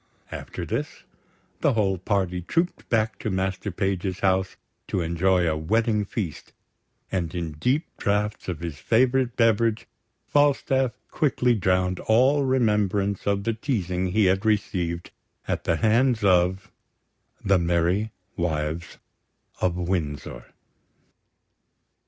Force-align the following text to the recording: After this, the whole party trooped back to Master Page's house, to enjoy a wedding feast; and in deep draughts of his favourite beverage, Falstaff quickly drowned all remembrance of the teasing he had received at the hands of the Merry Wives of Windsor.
After 0.31 0.65
this, 0.65 1.03
the 1.59 1.73
whole 1.73 1.99
party 1.99 2.41
trooped 2.41 2.89
back 2.89 3.19
to 3.19 3.29
Master 3.29 3.69
Page's 3.69 4.21
house, 4.21 4.55
to 4.87 4.99
enjoy 5.01 5.45
a 5.47 5.55
wedding 5.55 6.05
feast; 6.05 6.53
and 7.11 7.35
in 7.35 7.51
deep 7.51 7.85
draughts 7.97 8.47
of 8.49 8.61
his 8.61 8.79
favourite 8.79 9.35
beverage, 9.35 9.85
Falstaff 10.25 10.93
quickly 11.11 11.53
drowned 11.53 11.99
all 12.07 12.43
remembrance 12.45 13.27
of 13.27 13.43
the 13.43 13.53
teasing 13.53 14.07
he 14.07 14.25
had 14.25 14.43
received 14.43 15.11
at 15.47 15.65
the 15.65 15.75
hands 15.75 16.23
of 16.23 16.71
the 17.45 17.59
Merry 17.59 18.11
Wives 18.35 18.97
of 19.61 19.75
Windsor. 19.77 20.45